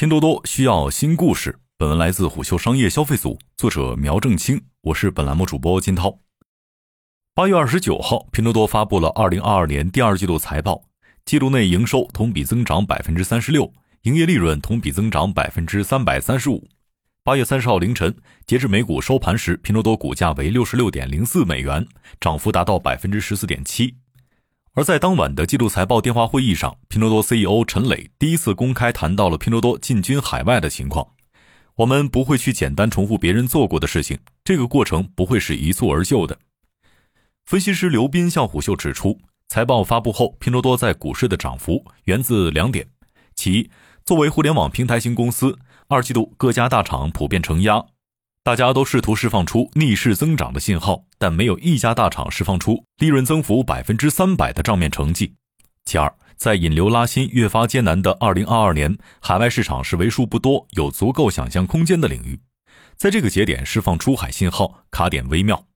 [0.00, 1.58] 拼多多需要新故事。
[1.76, 6.20] 本文来自虎嗅商业消费组，作者苗正清，我是本栏目主播金涛。
[7.34, 10.84] 八月二十九号，拼多多发布了二零二二年第二季度财报，
[11.26, 13.70] 季度内营收同比增长百分之三十六，
[14.04, 16.66] 营业利润同比增长百分之三百三十五。
[17.22, 21.86] 八月三十号凌晨，截至美股收盘时，拼多多股价为六十六点零四美元，
[22.18, 23.94] 涨幅达到百分之十四点七。
[24.74, 31.08] 而在当晚的季度财报电话会议上，拼多多 CEO 陈磊第一次公开谈到了拼多多进军海外的情况。
[31.74, 36.38] 我们不会去简单重复别人做过的事情，这个过程不会是一蹴而就的。
[37.46, 42.86] 分析师刘斌向虎嗅指出，财报发布后，拼多多在股市的涨幅源自两点：
[43.34, 43.70] 其一，
[44.04, 47.84] 作为互联网平台型公司，二季度各家大厂普遍承压。
[48.50, 55.36] 大家都试图释放出逆势增长的信号，但没有一家大厂释放出利润增幅百分之三百的账面成绩。
[55.84, 62.40] 其二，在引流拉新越发艰难的二零二二年，海外市场是为数不多有足够想象空间的领域，
[62.96, 65.66] 在这个节点释放出海信号，卡点微妙。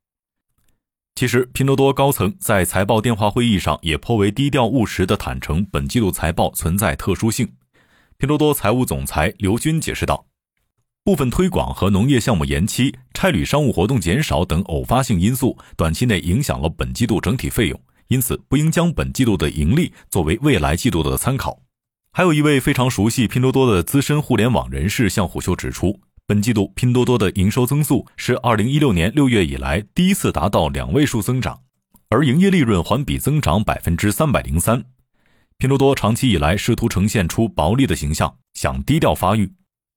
[1.14, 7.52] 其实，拼多多高层在财报电话会议上也颇为低调务实的坦诚，本季度财报存在特殊性。
[8.18, 10.26] 拼多多财务总裁刘军解释道。
[11.04, 21.60] 部分推广和农业项目延期、差旅商务活动减少等偶发性因素，短期内影响了本季度整体费用，因此不应将本季度的盈利作为未来季度的参考。
[22.10, 31.60] 还有一位非常熟悉拼多多的资深互联网人士向虎嗅指出，本季度拼多多的营收增速是二零一六年六月以来第一次达到两位数增长，
[32.08, 34.82] 而营业利润环比增长百分之三百零三。
[35.58, 39.52] 拼多多长期以来试图呈现出薄利的形象，想低调发育。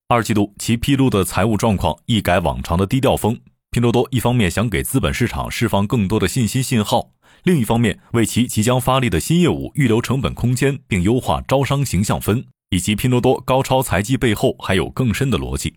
[0.09, 3.37] 二季度其披露的财务状况一改往常的低调风。
[3.71, 7.11] 拼多多一方面想给资本市场释放更多的信心信号，
[7.43, 15.73] 另一方面为其即将发力的新业务预留成本空间，并优化招商形象分，以及拼多多高超财技背后还有更深的逻辑。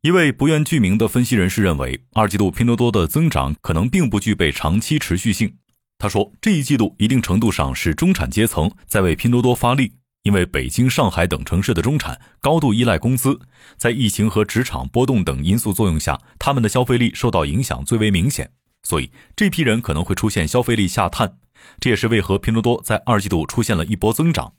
[0.00, 5.54] 一位不愿具名的分析人士认为，二季度拼多多的增长可能并不具备长期持续性。
[5.98, 9.92] 他说，这一季度一定程度上是中产阶层在为拼多多发力。
[10.22, 13.40] 因为北京、上海等城市的中产高度依赖工资，
[13.76, 18.52] 在疫情和职场波动等因素作用下，他们的消费力受到影响最为明显，
[18.84, 21.38] 所以这批人可能会出现消费力下探。
[21.80, 24.54] 这也是为何拼多多在二季度出现了一波增长。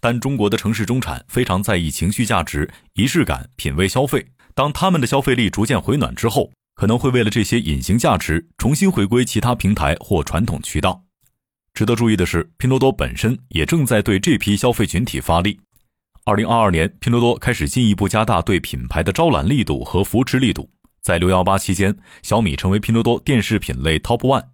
[0.00, 11.03] 但中国的城市中产非常在意情绪价值、仪式感、品味消费，当他们的消费力逐渐回暖之后，可能会为了这些隐形价值重新回归其他平台或传统渠道。
[11.74, 15.58] 值得注意的是，拼多多本身也正在对这批消费群体发力。
[16.24, 20.70] 二零二二年，拼多多开始进一步加大对品牌的招揽力度和扶持力度。
[21.02, 24.44] 在六幺八期间，小米成为拼多多电视品类 Top One，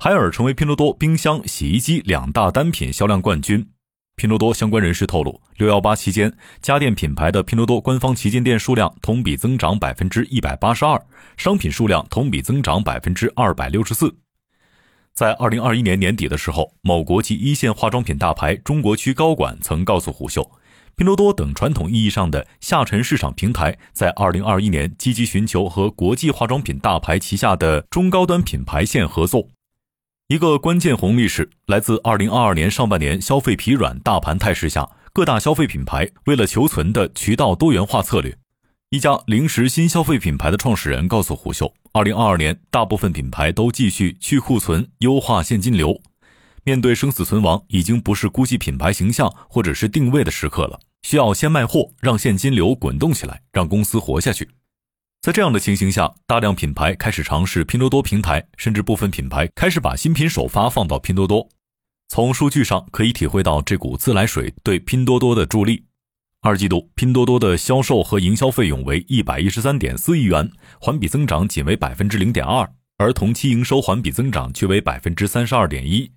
[0.00, 3.64] 海尔成为拼多多冰箱、洗衣机两大单品销量冠军。
[4.16, 11.00] 拼多多相关人士透露，六幺八期间，家电品牌的拼多多官方旗舰店数量同比增长百分之一百八十二，
[11.36, 14.12] 商品数量同比增长百分之二百六十四。
[15.16, 20.50] 在二零二一年年底的时候，某国际一线化妆品大牌中国区高管曾告诉虎嗅，
[20.94, 29.48] 拼多多等传统意义上的下沉市场平台，在二零二一年积极寻求和国际化妆品大牌旗下的中高端品牌线合作。
[30.28, 38.36] 一个关键红利是来自二零二二年上半年消费疲软大盘态势下，各大消费品牌为了求存的渠道多元化策略。
[38.90, 41.74] 一家零食新消费品牌的创始人告诉虎嗅。
[41.92, 46.00] 二零二二年，大部分品牌都继续去库存、优化现金流。
[46.62, 54.48] 面对生死存亡，已经不是估计品牌形象或者是定位的时刻了，需要先卖货，让现金流滚动起来，让公司活下去。
[55.20, 61.48] 在这样的情形下，大量品牌开始尝试拼多多平台，甚至部分品牌开始把新品首发放到拼多多。
[62.06, 65.82] 从数据上可以体会到这股自来水对拼多多的助力。
[66.42, 70.48] 二季度，拼多多的销售和营销费用为一百一十三点四亿元，
[70.80, 76.08] 环比增长仅为百分之零点二，而同期营收环比增长却为百分之三十二点一。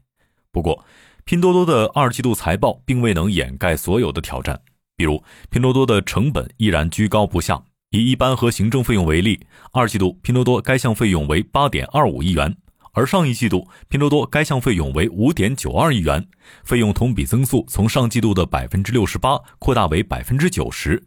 [0.51, 0.85] 不过，
[1.25, 4.61] 拼多多的二季度财报并未能掩盖所有的挑战，
[4.95, 7.63] 比如，拼多多的成本依然居高不下。
[7.91, 9.39] 以一般和行政费用为例，
[9.71, 12.55] 二季度拼多多该项费用为八点二五亿元。
[12.93, 16.27] 而上一季度，拼多多该项费用为五点九二亿元，
[16.63, 21.03] 费用同比增速从上季度的百分之六十八扩大为百分之九十。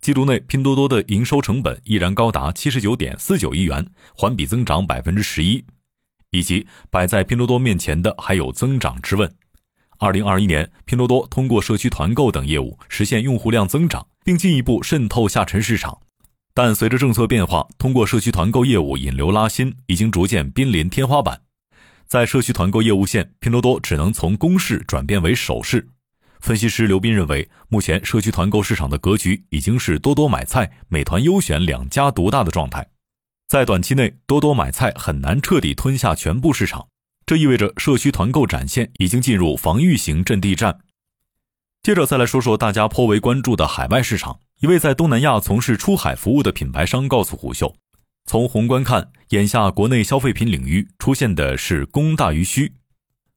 [0.00, 5.64] 季度内，拼多多的营收成本依然高达七十九点四九亿元，环比增长百分之十一。
[6.32, 9.30] 以及摆在拼多多面前的还有增长之问。
[9.98, 16.01] 二零二一年，拼多多通过社区团购等业务实现用户量增长，并进一步渗透下沉市场。
[16.54, 21.40] 但随着政策变化，通过社区团购业务引流拉新已经逐渐濒临天花板。
[22.06, 25.88] 在社区团购业务线，拼多多只能从公式转变为守势。
[26.40, 32.86] 分析师刘斌认为，目前社区团购市场的格局已经是多多买菜、美团优选两家独大的状态，
[33.48, 36.88] 在短期内，多多买菜很难彻底吞下全部市场，
[37.24, 40.80] 这意味着社区团购展现已经进入防御型阵地战。
[41.82, 44.38] 接着再来说说大家颇为关注的海外市场。
[44.60, 47.74] 一位在东南亚从事出海服务的品牌商告诉虎嗅，
[48.24, 52.72] 从宏观看，眼下国内消费品领域出现的是供大于需。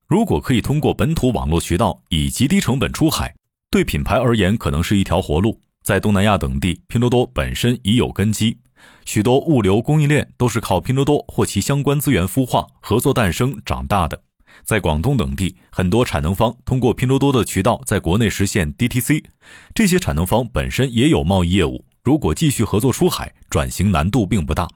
[0.08, 3.34] 如果可以通过本土网络渠道以极低成本出海，
[3.72, 5.60] 对品牌而言可能是一条活路。
[5.84, 8.60] 在东南亚等地，拼多多本身已有根基，
[9.06, 14.22] 许多物流供应链都是靠拼多多或其相关资源孵化、合作诞生、长大的。
[14.66, 19.24] 在广东等地，很多产能方通过拼多多的渠道在国内实现 DTC，
[19.74, 24.68] 这些产能方本身也有贸易业务，如果继续合作出海，转型难度并不大。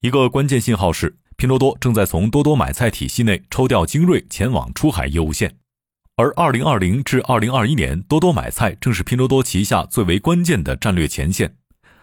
[0.00, 5.56] 一个关键信号是，拼多多正在从多多买菜体系内抽调精锐前往出海业务线，
[6.16, 11.56] 而2020至2021年，多多买菜正是拼多多旗下最为关键的战略前线。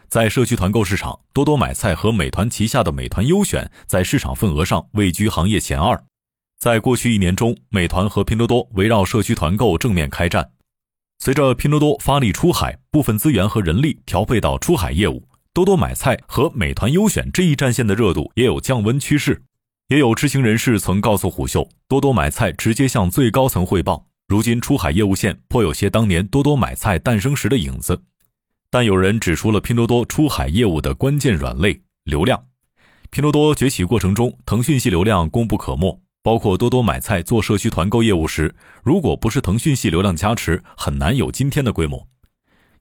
[0.10, 6.04] 在社区团购市场，多多买菜和美团旗下的美团优选在市场份额上位居行业前二。
[6.60, 10.50] 在过去一年中，美团和拼多多围绕社区团购正面开战。
[11.20, 19.44] 随着拼多多发力出海，部分资源和人力调配到出海业务，多多买菜和美团优选这一战线的热度也有降温趋势。
[19.90, 28.02] 也有知情人士曾告诉虎嗅，多多买菜直接向最高层汇报，如今出海业务线颇有些当年多多买菜诞生时的影子。
[28.72, 32.44] 但有人指出了拼多多出海业务的关键软肋——流量。
[33.12, 36.02] 拼多多崛起过程中，腾讯系流量功不可没。
[36.24, 42.08] 包括多多买菜做社区团购业务时，如果不是腾讯系流量加持，很难有今天的规模。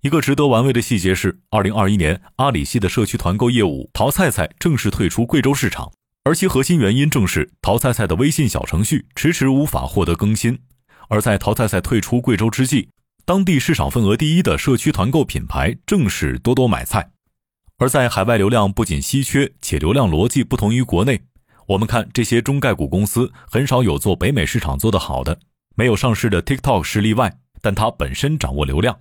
[0.02, 5.90] 一个值得玩味的细节是，二零二一年阿里系的社区团购业务淘菜菜正式退出贵州市场，
[6.24, 10.58] 而其核心原因正是淘菜菜的微信小程序迟迟无法获得更新。
[11.08, 12.88] 而在淘菜菜退出贵州之际，
[13.24, 17.10] 当地市场份额第一的社区团购品牌正是多多买菜。
[17.78, 21.22] 而在海外流量不仅稀缺，且流量逻辑不同于国内。
[21.66, 25.40] 我们看这些中概股公司，很少有做北美市场做得好的，
[25.74, 28.96] 没有上市的 TikTok 是例外，但它本身掌握流量。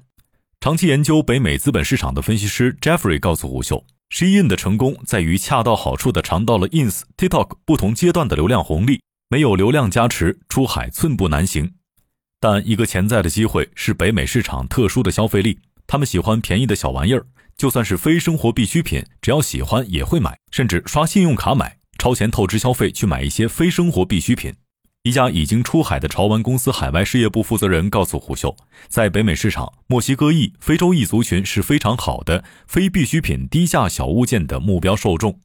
[0.60, 11.76] 长期研究北美资本市场的分析师 Jeffrey 告诉胡秀，Shein 的成功在于恰到好处地尝到了 Ins、TikTok 不同阶段的流量红利，没有流量加持，出海寸步难行。
[12.40, 21.78] 但一个潜在的机会是北美市场特殊的消费力，他们喜欢便宜的小玩意儿，就算是非生活必需品，只要喜欢也会买，甚至刷信用卡买。
[22.06, 24.54] 超前透支消费去买一些非生活必需品。
[25.02, 28.56] 一家已经出海的潮玩公司海外事业部负责人告诉虎嗅，
[28.88, 35.40] 在北美市场，墨西哥裔、非洲裔族群是非常好的非必需品低价小物件的目标受众。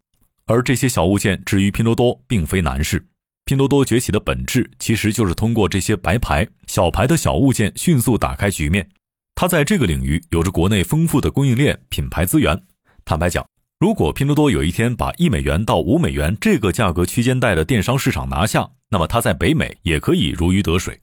[0.44, 3.06] 而这些小物件至于拼多多，并非难事。
[3.46, 8.86] 拼多多崛起的本质其实就是通过这些白牌、小牌的小物件迅速打开局面。
[9.34, 12.62] 它在这个领域有着国内丰富的供应链、品牌资源。
[13.06, 13.49] 坦白讲。
[13.80, 21.00] 如果拼多多有一天把一美元到五美元这个价格区间带的电商市场拿下，那么它在北美也可以如鱼得水。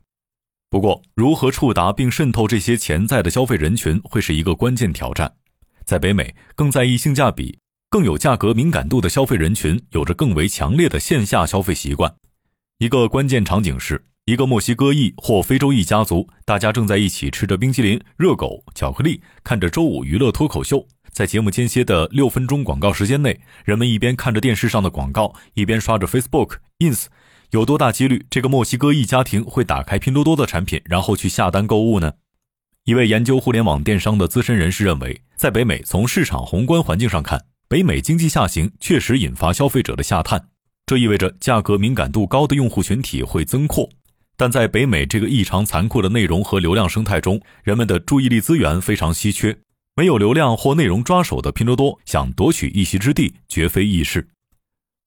[0.69, 5.33] 不过，如何触达并渗透这些潜在的消费人群，会是一个关键挑战。
[5.85, 7.57] 在北美，更在意性价比、
[7.89, 12.13] 更有价格敏感度的消费人群，有着更为强烈的线下消费习惯。
[12.77, 20.85] 一个关键场景是，一个墨西哥裔或非洲裔家族，大家正在一起吃着冰淇淋、热狗、巧克力，看着周五娱乐脱口秀。
[21.18, 27.06] 在节目间歇的六分钟广告时间内，人们一边看着电视上的广告，一边刷着 Facebook、Ins，
[27.50, 32.14] 有多大几率这个墨西哥裔家庭会打开拼多多的产品，然后去下单购物呢？
[32.86, 40.50] 一位研究互联网电商的资深人士认为，在北美，从市场宏观环境上看，北美经济下行确实引发消费者的下探，
[40.86, 43.90] 这意味着价格敏感度高的用户群体会增扩。
[44.36, 49.57] 但在北美这个异常残酷的内容和流量生态中，人们的注意力资源非常稀缺。
[49.97, 54.27] 没有流量或内容抓手的拼多多想夺取一席之地绝非易事。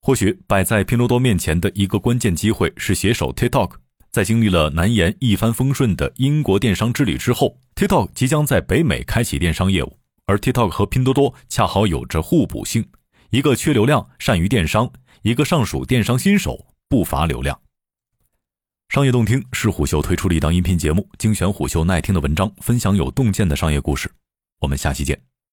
[0.02, 3.74] 或许摆在拼多多面前的一个关键机会是携手 TikTok。
[4.10, 12.84] 在经历了难言一帆风顺的英国电商之旅之后，TikTok 即将在北美开启电商业务，而 TikTok 和拼多多恰好有着互补性：
[13.30, 14.88] 一个缺流量，善于电商；
[15.22, 17.56] 一个尚属电商新手，不乏流量。
[18.88, 24.10] 商业洞听是虎嗅推出的一档音频节目，精选虎嗅耐听的文章，分享有洞见的商业故事。
[24.60, 25.29] 我们下期见。